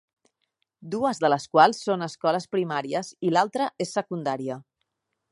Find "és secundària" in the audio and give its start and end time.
3.87-4.57